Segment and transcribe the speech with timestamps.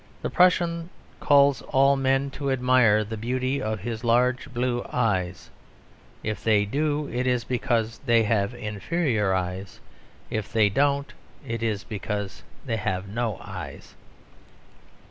[0.23, 5.51] The Prussian calls all men to admire the beauty of his large blue eyes.
[6.23, 9.79] If they do, it is because they have inferior eyes:
[10.31, 11.13] if they don't,
[11.45, 13.93] it is because they have no eyes.